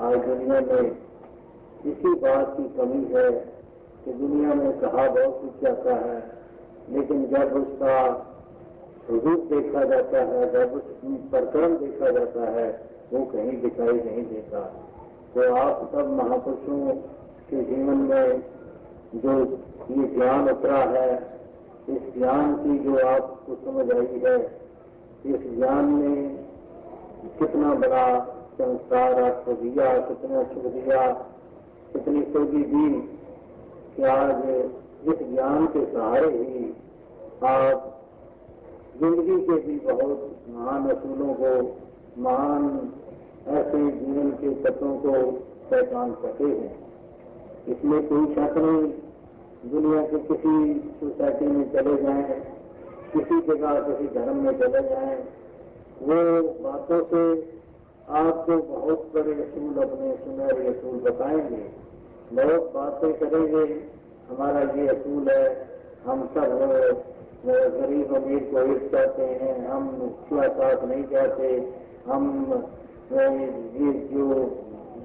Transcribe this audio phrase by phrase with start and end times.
[0.00, 0.90] आज दुनिया में
[1.86, 3.30] इसी बात की कमी है
[4.04, 6.22] कि दुनिया में कहा बहुत कुछ जाता है,
[6.90, 7.96] लेकिन जब उसका
[9.10, 12.66] रूप देखा जाता है, जब उसकी प्रकरण देखा जाता है,
[13.12, 14.60] वो कहीं दिखाई नहीं देता।
[15.34, 16.94] तो आप सब महापुरुषों
[17.50, 18.42] के जीवन में
[19.14, 19.38] जो
[19.90, 21.38] ये ज्ञान उतरा है,
[21.88, 24.36] इस ज्ञान की जो आपको समझ आई है,
[25.26, 26.36] इस ज्ञान में
[27.38, 28.06] कितना बड़ा
[28.60, 31.12] संस्कार आपको दिया कितना सुख दिया
[31.92, 32.88] कितनी सोगी दी
[33.96, 34.48] कि आज
[35.08, 36.64] इस ज्ञान के सहारे ही
[37.44, 37.96] आप
[39.00, 41.52] ज़िंदगी के भी बहुत महान असूलों को,
[42.18, 42.92] महान
[43.48, 45.12] ऐसे जीवन के तत्वों को
[45.70, 46.74] पहचान सके हैं।
[47.68, 48.92] इसमें कोई शक नहीं,
[49.70, 50.54] दुनिया के किसी
[51.00, 52.40] सोसाइटी में चले जाएँ,
[53.12, 55.16] किसी जगह, किसी धर्म में चले जाएँ,
[56.02, 57.59] वो बातों से
[58.10, 61.80] आपको बहुत बड़े असूल अपने सुनहरे असूल बताएँगे।
[62.32, 63.90] बहुत बातें करेंगे।
[64.30, 65.68] हमारा ये असूल है,
[66.06, 67.04] हम सब
[67.46, 71.72] गरीब अमीर को एक चाहते हैं, हम साथ नहीं चाहते,
[72.06, 72.24] हम,
[73.12, 74.26] ये जो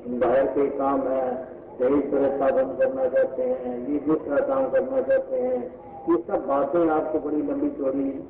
[0.07, 1.47] बाहर के काम है
[1.79, 5.75] दहेज प्रथा बंद करना चाहते हैं, ये दूसरा काम करना चाहते हैं,
[6.09, 8.23] ये सब बातें आपको बड़ी लंबी चौड़ी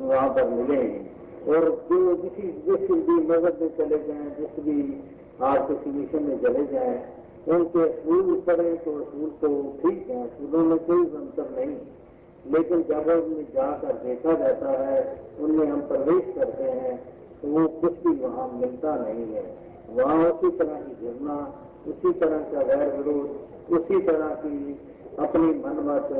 [0.00, 1.07] वहाँ पर मिलेंगी।
[1.48, 4.82] और जो जिस जिस भी मज़हब में चले जाएँ, जिस भी
[5.40, 6.96] किसी मिशन में चले जाएँ,
[7.48, 9.48] उनके असूल करें तो असूल तो
[9.82, 11.76] ठीक है, असूलों में कोई अंतर नहीं।
[12.52, 14.98] लेकिन जब उनमें जाकर देखा जाता है
[15.40, 16.96] उनमें हम प्रवेश करते हैं
[17.42, 19.44] तो वो कुछ भी वहाँ मिलता नहीं है।
[19.90, 21.36] वहाँ उसी तरह की घृणा,
[21.88, 23.28] उसी तरह का गैर विरोध,
[23.78, 24.78] उसी तरह की
[25.18, 26.10] अपनी मनमत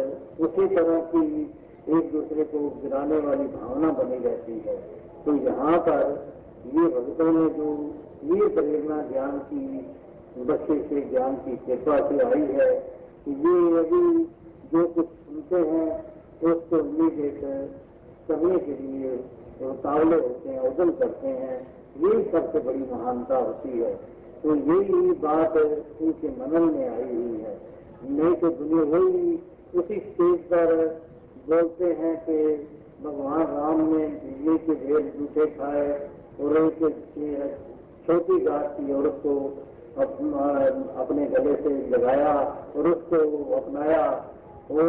[0.40, 1.42] उसी तरह की
[1.88, 6.02] एक दूसरे को गिराने वाली भावना बनी रहती है। तो यहाँ पर
[6.66, 7.68] ये भक्तों ने जो
[8.24, 9.86] ये प्रेरणा ज्ञान की,
[10.44, 12.70] बच्चे से ज्ञान की कृपा से आई है
[13.28, 14.02] ये यदि
[14.72, 15.88] जो कुछ सुनते हैं
[16.42, 17.40] उसको इमीडिएट
[18.28, 19.16] करने के लिए
[19.62, 21.56] उतावले होते हैं, उदम करते हैं।
[22.00, 23.94] यही सबसे बड़ी महानता होती है।
[24.42, 27.60] तो यही बात उनके मनन में आई हुई है।
[28.10, 29.34] नहीं तो दुनिया वही
[29.74, 30.74] उसी स्टेज पर
[31.48, 32.68] बोलते हैं कि
[33.02, 35.88] भगवान राम ने बिजली के ढेर जूठे खाए
[36.40, 36.70] और
[38.06, 39.34] छोटी घाट की औरत को
[39.98, 42.32] अपने गले से लगाया
[42.76, 43.18] और उसको
[43.56, 44.02] अपनाया।
[44.70, 44.88] और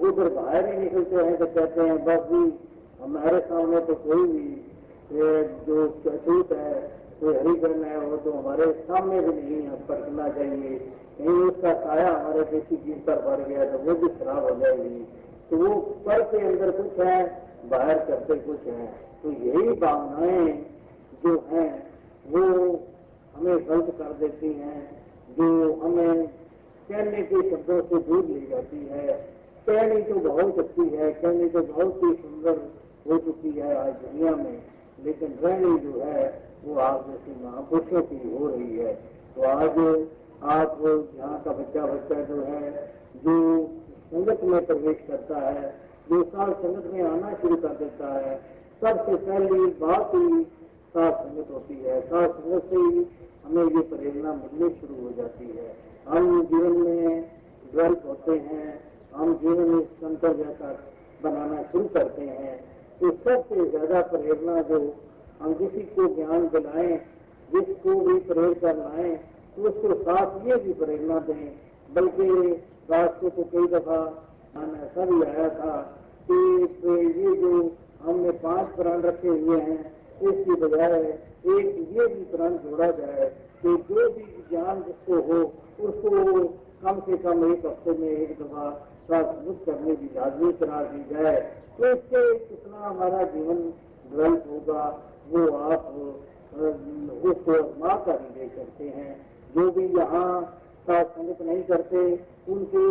[0.00, 2.42] उधर बाहर ही निकलते हैं तो कहते हैं, बस भी
[3.02, 4.48] हमारे सामने तो कोई भी
[5.66, 5.76] जो
[6.24, 6.72] छूट है,
[7.20, 10.78] कोई हरिकरण है, वो तो हमारे सामने भी नहीं पड़ना चाहिए।
[11.18, 15.06] कहीं उसका साया हमारे किसी चीज़ पर पड़ गया तो वो भी खराब हो जाएगी।
[15.50, 17.18] तो वो पर के अंदर कुछ है
[17.68, 18.86] बाहर करते कुछ है
[19.22, 20.52] तो यही भावनाएँ
[21.24, 21.70] जो हैं,
[22.28, 22.42] वो
[23.36, 24.90] हमें गलत कर देती हैं,
[25.38, 26.26] जो हमें
[26.88, 29.06] कहने के शब्दों से दूर ले जाती है।
[29.66, 32.70] कहनी तो बहुत अच्छी है, कहनी तो बहुत ही सुंदर
[33.10, 34.62] हो चुकी है आज दुनिया में,
[35.04, 38.94] लेकिन रहनी जो है, वो आप जैसे महापुरुषों की हो रही है।
[39.36, 39.78] तो आज
[40.42, 40.78] आप
[41.16, 42.72] यहाँ का बच्चा बच्चा जो है,
[43.16, 43.66] जो
[44.10, 48.34] संगत में प्रवेश करता है साल संगत में आना शुरू कर देता है।
[48.82, 50.42] सबसे पहली बात ही
[50.94, 53.06] सात संगत होती है। सात संगत से ही
[53.44, 55.74] हमें ये प्रेरणा मिलनी शुरू हो जाती है।
[56.08, 57.30] हम जीवन में
[57.74, 58.80] ग्रंथ होते हैं,
[59.14, 60.72] हम जीवन में संतर जैसा
[61.22, 62.56] बनाना शुरू करते हैं।
[63.00, 64.78] तो सबसे ज़्यादा प्रेरणा जो
[65.40, 66.96] हम किसी को ज्ञान दिलाएँ,
[67.48, 69.16] जिसको भी प्रेर कर लाएँ
[69.56, 71.52] तो उसको साथ ये भी प्रेरणा दें।
[71.94, 72.26] बल्कि
[72.90, 75.72] रास्ते को कई दफ़ा ऐसा भी आया था
[76.30, 76.38] कि
[77.20, 77.52] ये जो
[78.02, 79.80] हमने पाँच प्राण रखे हुए हैं,
[80.22, 83.28] इसकी बजाय एक ये भी प्राण जोड़ा जाए
[83.62, 85.40] कि जो भी ज्ञान जिसको हो,
[85.80, 86.10] उसको
[86.82, 91.36] कम से कम एक हफ़्ते में एक दफ़ा मुक्त करने की लाजमी करार दी जाए।
[91.78, 93.58] तो इससे कितना हमारा जीवन
[94.12, 94.84] ग्रंथ होगा,
[95.30, 95.82] वो आप
[97.24, 99.14] उसको आजमा कर ले सकते हैं।
[99.54, 100.30] जो भी यहाँ
[100.86, 102.02] साथ संगत नहीं करते,
[102.48, 102.84] उनके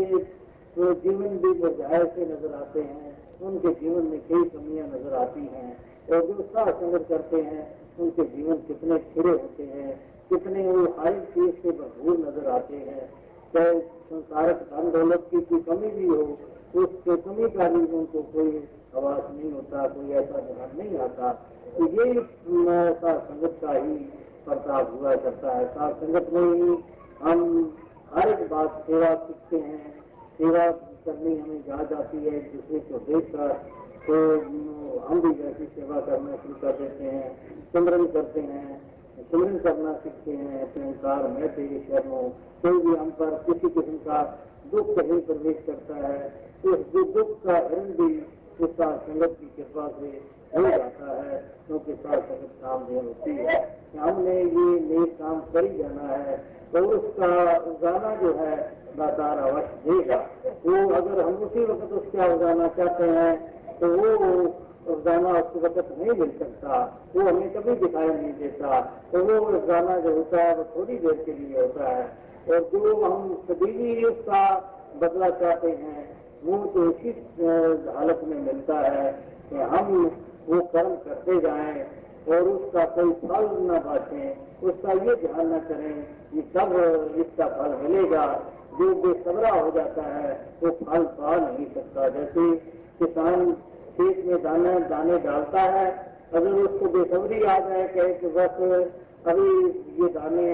[0.79, 3.09] तो जीवन भी मुरझाए से नज़र आते हैं,
[3.41, 5.71] उनके जीवन में कई कमियाँ नज़र आती हैं।
[6.09, 7.63] और जो साथ संगत करते हैं,
[7.99, 9.91] उनके जीवन कितने खिरे होते हैं,
[10.29, 13.09] कितने वो हर चीज़ से भरपूर नज़र आते हैं।
[13.53, 16.21] चाहे संसारक धन दौलत की कोई कमी भी हो
[16.75, 18.63] उसके कमी का भी उनको कोई
[18.95, 21.31] आवाज़ नहीं होता, कोई ऐसा ध्यान नहीं आता।
[21.77, 22.21] तो ये
[22.55, 23.95] संगत का ही
[24.45, 26.77] प्रताप हुआ करता है। संगत में ही
[27.21, 27.47] हम
[28.13, 29.98] हर एक बात सेवा सीखते हैं
[30.39, 30.65] सेवा
[31.05, 33.53] करनी हमें याद आती है एक दूसरे को देखकर
[34.05, 34.19] तो
[35.07, 37.27] हम भी जैसी सेवा करना शुरू कर देते हैं
[37.71, 38.67] सिमरन करते हैं
[39.31, 42.21] सुमिरन करना सीखते हैं, अपने अहंकार मैं तेरे शरणों
[42.61, 44.21] कोई भी हम पर किसी किस्म का
[44.71, 46.29] दुख कहीं प्रवेश करता है
[46.63, 48.09] तो उस दुख का हरण भी
[48.63, 50.11] उसका संगत की कृपा से
[50.53, 51.37] हो जाता है
[51.67, 53.57] क्योंकि साथ संगत काम नहीं होती है।
[53.97, 56.37] हमने ये नेक काम कर ही जाना है
[56.73, 57.27] तो उसका
[57.67, 58.55] उजाना जो है
[58.97, 60.17] दातार अवश्य देगा।
[60.65, 63.33] वो अगर हम उसी वक्त उसका उजाना चाहते हैं
[63.79, 64.09] तो वो
[64.87, 66.77] रोज़ाना उस वक्त नहीं मिल सकता।
[67.15, 68.79] वो हमें कभी दिखाई नहीं देता।
[69.11, 72.05] तो वो रोज़ाना जो होता है, वो थोड़ी देर के लिए होता है।
[72.49, 74.41] और जो हम सदी उसका
[75.01, 76.01] बदला चाहते हैं,
[76.43, 77.09] वो तो इसी
[77.89, 79.11] हालत में मिलता है
[79.49, 79.85] कि हम
[80.49, 81.81] वो कर्म करते जाएँ
[82.29, 84.29] और उसका कोई फल न बांटें,
[84.63, 85.93] उसका ये ध्यान न करें
[86.31, 86.73] कि कब
[87.17, 88.25] इसका फल मिलेगा।
[88.79, 90.31] जो बेसबरा हो जाता है,
[90.63, 92.51] वो फल पा नहीं सकता। जैसे
[92.99, 93.51] किसान
[93.95, 95.87] खेत में दाने दाने डालता है,
[96.33, 98.53] अगर उसको बेसब्री आ जाए कहे कि बस
[99.27, 99.49] अभी
[99.99, 100.49] ये दाने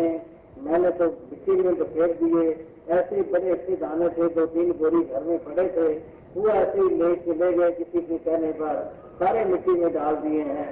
[0.64, 2.44] मैंने तो मिट्टी में बखेर दिए,
[2.90, 5.88] ऐसे बड़े अच्छे दाने थे दो तीन बोरी घर में पड़े थे
[6.36, 8.82] वो ऐसे ही ले चले गए किसी के कहने पर,
[9.20, 10.72] सारे मिट्टी में डाल दिए हैं।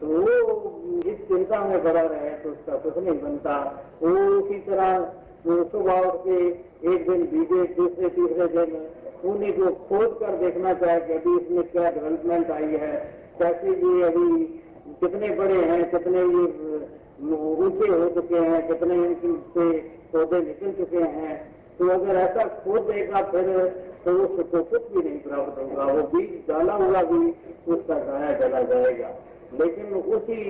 [0.00, 3.58] तो वो जिस चिंता में बड़ा रहे तो उसका कुछ नहीं बनता।
[4.02, 4.88] वो उसी तरह
[5.46, 6.36] सुबह उठ के
[6.92, 8.76] एक दिन बीजे दूसरे तीसरे दिन
[9.30, 12.94] उन्हीं को खोद कर देखना चाहे कि अभी इसमें क्या डेवलपमेंट आई है।
[13.38, 14.44] कैसे ये अभी
[15.00, 16.44] कितने बड़े हैं, कितने ये
[17.24, 19.66] ऊँचे हो चुके हैं, कितने इनसे
[20.12, 21.34] पौधे निकल चुके हैं।
[21.78, 23.46] तो अगर ऐसा खोद देगा फिर
[24.04, 27.30] तो उसको कुछ भी नहीं प्राप्त होगा। वो बीज डाला हुआ भी
[27.72, 29.08] उसका गाया डाला जाएगा।
[29.54, 30.40] लेकिन उसी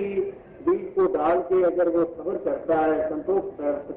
[0.65, 3.43] बीज को डाल के अगर वो सबर करता है, संतोष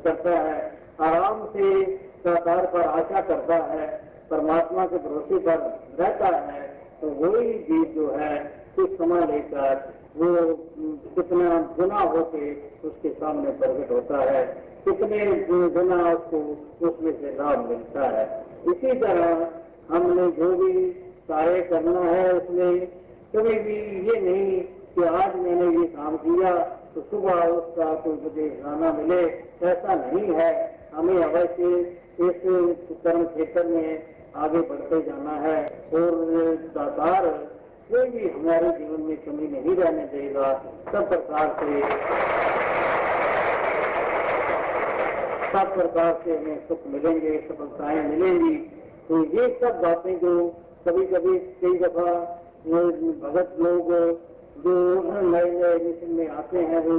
[0.04, 0.56] करता है,
[1.00, 1.84] आराम से
[2.18, 3.86] सरकार पर आशा करता है,
[4.30, 5.58] परमात्मा के भरोसे पर
[5.98, 6.66] रहता है
[7.00, 8.36] तो वही बीज जो है
[8.76, 9.74] कुछ समय लेकर
[10.16, 10.26] वो
[11.14, 12.50] कितना गुना होके
[12.88, 14.42] उसके सामने प्रकट होता है।
[14.84, 15.24] कितने
[15.70, 16.38] गुना उसको,
[16.86, 18.24] उसमें से लाभ मिलता है।
[18.68, 19.46] इसी तरह
[19.90, 20.72] हमने जो भी
[21.28, 22.86] कार्य करना है उसमें,
[23.34, 23.76] कभी भी
[24.08, 24.60] ये नहीं
[24.94, 26.52] कि आज मैंने ये काम किया
[26.94, 29.22] तो सुबह उसका कोई मुझे गाना मिले,
[29.64, 30.50] ऐसा नहीं है।
[30.94, 31.64] हमें अवश्य
[32.20, 32.40] इस
[33.02, 34.02] कर्म क्षेत्र में
[34.36, 35.58] आगे बढ़ते जाना है।
[35.94, 36.14] और
[36.74, 37.26] दातार
[37.90, 40.52] कोई भी हमारे जीवन में कमी नहीं रहने देगा।
[40.92, 43.07] सब प्रकार से
[45.52, 48.56] सब प्रकार से हमें सुख मिलेंगे सफलताएँ मिलेंगी।
[49.08, 50.32] तो ये सब बातें जो
[50.88, 52.10] कभी कभी कई दफ़ा
[53.22, 53.92] भगत लोग
[54.58, 54.74] जो
[55.22, 56.96] नए नए मिशन में आते हैं, वो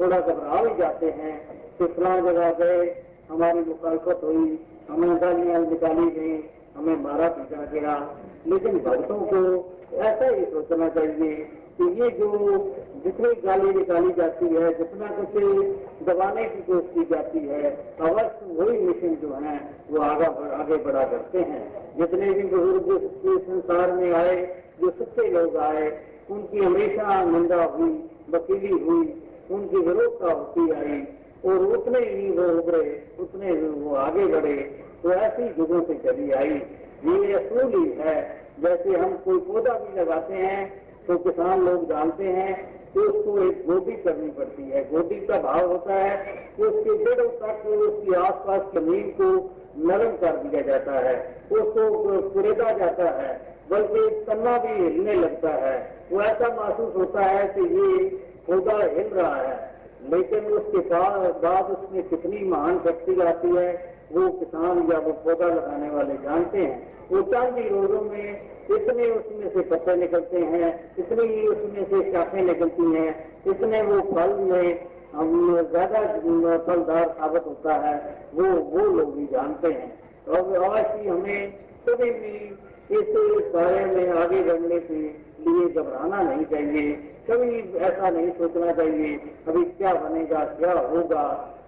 [0.00, 1.34] थोड़ा घबरा भी जाते हैं
[1.78, 2.84] कि फला जगह गए
[3.30, 4.58] हमारी मुखालफत हुई,
[4.90, 6.36] हमें गालियाँ निकाली गई
[6.76, 11.34] हमें मारा पीटा गया। लेकिन भक्तों को ऐसा ही सोचना चाहिए
[11.78, 12.28] कि ये जो
[13.04, 15.42] जितनी गाली निकाली जाती है, जितना कुछ
[16.08, 20.26] दबाने की कोशिश की जाती है, अवश्य वही मिशन जो है, वो आगा
[20.56, 26.58] आगे बढ़ा करते हैं। जितने भी बुज़ुर्ग संसार में आए, जो सच्चे लोग आए, उनकी
[26.58, 31.08] हमेशा निंदा हुई, वकीली हुई, उनकी विरोधता होती आई,
[31.44, 36.30] और उतने ही वो उभरे, उतने ही वो आगे बढ़े तो ऐसी युगों से चली
[36.32, 36.56] आई।
[37.06, 37.84] ये असूल ही।
[38.62, 40.62] जैसे हम कोई पौधा भी लगाते हैं
[41.06, 42.54] तो किसान लोग जानते हैं
[42.92, 46.16] कि उसको एक गोदी करनी पड़ती है। गोदी का भाव होता है
[46.56, 49.30] कि उसके जड़ों तक उसकी आसपास ज़मीन को
[49.86, 51.14] नरम कर दिया जाता है।
[51.52, 51.84] उसको
[52.30, 55.74] कुरेदा जाता है, बल्कि तन्ना भी हिलने लगता है।
[56.12, 58.08] वो ऐसा महसूस होता है कि ये
[58.46, 59.58] पौधा हिल रहा है।
[60.10, 63.70] लेकिन उसके बाद उसमें कितनी महान शक्ति आती है
[64.12, 66.76] वो किसान या वो पौधा लगाने वाले जानते हैं।
[67.10, 72.12] वो चंद ही रोजों में इतने उसमें से पत्ते निकलते हैं, इतनी ही उसमें से
[72.12, 73.10] शाखें निकलती हैं,
[73.46, 76.00] इतने वो फल में ज़्यादा
[76.66, 77.94] फलदार साबित होता है,
[78.34, 79.90] वो वो लोग भी जानते हैं।
[80.28, 81.52] और अवश्य हमें
[81.88, 82.34] कभी भी
[82.90, 83.06] इस
[83.52, 86.92] कार्य में आगे बढ़ने के लिए घबराना नहीं चाहिए,
[87.30, 89.16] कभी ऐसा नहीं सोचना चाहिए,
[89.48, 91.24] अभी क्या बनेगा, क्या होगा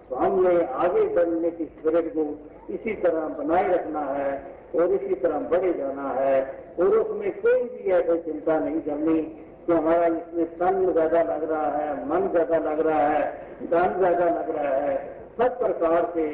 [0.09, 2.25] तो हमने आगे बढ़ने की स्पिरिट को
[2.73, 4.31] इसी तरह बनाए रखना है
[4.75, 6.35] और इसी तरह बढ़े जाना है।
[6.79, 9.21] और उसमें कोई भी ऐसी चिंता नहीं करनी
[9.65, 13.21] कि हमारा इसमें तन ज़्यादा लग रहा है, मन ज़्यादा लग रहा है
[13.63, 14.95] धन ज़्यादा लग रहा है।
[15.37, 16.25] सब प्रकार से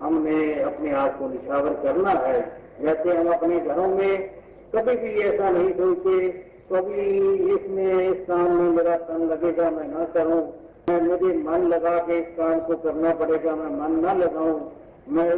[0.00, 2.40] हमने अपने आप को निशावर करना है।
[2.82, 4.28] जैसे हम अपने घरों में
[4.74, 6.28] कभी भी ऐसा नहीं सोचते,
[6.72, 7.02] कभी
[7.54, 10.42] इसमें इस काम में मेरा तन लगेगा, मैं न करूँ।
[10.88, 14.58] मुझे मन लगा के इस काम को करना पड़ेगा, मैं मन न लगाऊँ,
[15.08, 15.30] मैं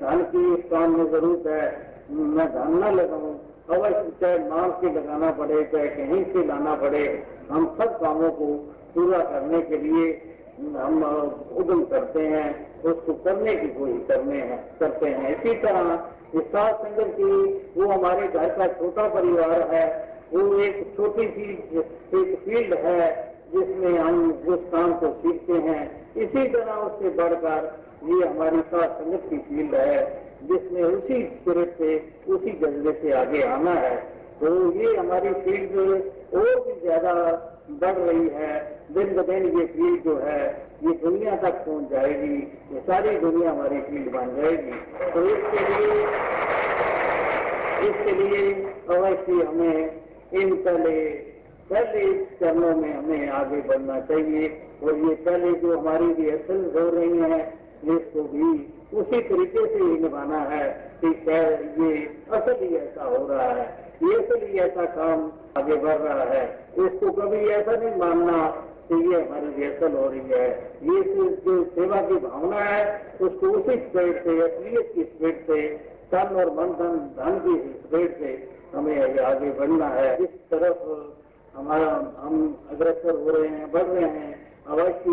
[0.00, 1.66] धन की इस काम में ज़रूरत है,
[2.10, 3.34] मैं धन न लगाऊँ।
[3.68, 7.04] अवश्य चाहे मांग से लगाना पड़े, चाहे कहीं से लाना पड़े,
[7.50, 8.46] हम सब कामों को
[8.94, 10.10] पूरा करने के लिए
[10.58, 11.02] हम
[11.56, 12.48] उद्यम करते हैं,
[12.82, 15.96] उसको करने की कोशिश करने हैं, करते हैं। इसी तरह
[16.34, 17.32] सात संगत की,
[17.76, 19.86] वो हमारे घर का छोटा परिवार है,
[20.32, 21.52] वो एक छोटी सी
[22.14, 25.82] एक फ़ील्ड है जिसमें हम काम को सीखते हैं,
[26.16, 27.60] इसी तरह उससे बढ़कर
[28.04, 30.00] ये हमारी संगत की फ़ील्ड है
[30.42, 31.96] जिसमें उसी स्पिरिट से,
[32.28, 33.96] उसी जज्बे से आगे आना है।
[34.40, 35.72] तो ये हमारी फ़ील्ड
[36.34, 37.12] और भी ज़्यादा
[37.70, 38.52] बढ़ रही है।
[38.92, 40.42] दिन ब दिन ये फ़ील्ड जो है,
[40.82, 42.36] ये दुनिया तक पहुँच जाएगी।
[42.74, 44.78] ये सारी दुनिया हमारी फ़ील्ड बन जाएगी।
[45.14, 45.96] तो इसके लिए
[47.88, 48.52] इसके लिए
[48.90, 50.00] अवश्य हमें
[50.32, 50.94] इन पहले
[51.70, 52.02] पहले
[52.36, 54.48] चरणों में हमें आगे बढ़ना चाहिए
[54.82, 57.40] और ये पहले जो हमारी रिहर्सल हो रही है
[57.86, 58.46] इसको भी
[58.92, 60.64] उसी तरीके से ही निभाना है
[61.02, 61.90] कि ये
[62.36, 63.66] असल ही ऐसा हो रहा है,
[64.02, 66.42] ये असल ही ऐसा काम आगे बढ़ रहा है।
[66.78, 68.38] इसको कभी ऐसा नहीं मानना
[68.88, 70.48] कि ये हमारी रिहर्सल हो रही है।
[70.82, 71.02] ये
[71.44, 72.82] जो सेवा की भावना है,
[73.20, 75.62] उसको उसी स्पीड से असलियत की स्पीड से,
[76.12, 78.36] तन और मन धन धन की स्पीड से
[78.74, 80.82] हमें आगे बढ़ना है। इस तरफ़
[81.58, 81.86] हमारा
[82.18, 82.34] हम
[82.70, 84.34] अग्रसर हो रहे हैं, बढ़ रहे हैं,
[84.66, 85.10] अवश्य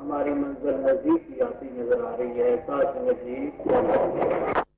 [0.00, 4.69] हमारी मंजिल नज़दीक आती नज़र आ रही है। साथ में जी